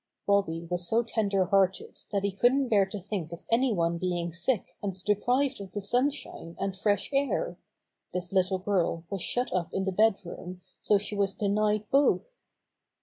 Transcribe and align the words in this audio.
Bobby 0.25 0.67
was 0.67 0.87
so 0.87 1.03
tender 1.03 1.45
hearted 1.45 2.05
that 2.11 2.23
he 2.23 2.31
couldn't 2.35 2.69
bear 2.69 2.87
to 2.87 2.99
think 2.99 3.31
of 3.31 3.45
any 3.51 3.71
one 3.71 3.99
being 3.99 4.33
sick 4.33 4.75
and 4.81 4.95
deprived 5.03 5.61
of 5.61 5.73
the 5.73 5.79
sunshine 5.79 6.55
and 6.59 6.75
fresh 6.75 7.11
air. 7.13 7.59
This 8.11 8.33
little 8.33 8.57
girl 8.57 9.03
was 9.11 9.21
shut 9.21 9.53
up 9.53 9.69
in 9.71 9.85
the 9.85 9.91
bed 9.91 10.15
room 10.25 10.61
so 10.79 10.97
she 10.97 11.15
was 11.15 11.35
denied 11.35 11.87
both. 11.91 12.39